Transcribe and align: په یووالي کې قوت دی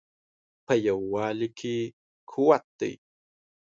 په 0.65 0.73
یووالي 0.87 1.49
کې 1.59 1.75
قوت 2.31 2.65
دی 2.79 2.93